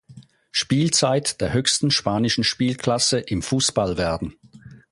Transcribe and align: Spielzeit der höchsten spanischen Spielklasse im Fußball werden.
Spielzeit 0.51 1.39
der 1.41 1.53
höchsten 1.53 1.91
spanischen 1.91 2.43
Spielklasse 2.43 3.19
im 3.19 3.43
Fußball 3.43 3.99
werden. 3.99 4.35